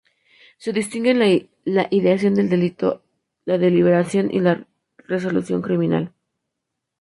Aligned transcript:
Se 0.57 0.73
distinguen: 0.73 1.19
la 1.63 1.87
ideación 1.91 2.33
del 2.33 2.49
delito, 2.49 3.03
la 3.45 3.59
deliberación 3.59 4.31
y 4.33 4.39
la 4.39 4.65
resolución 4.97 5.61
criminal. 5.61 6.11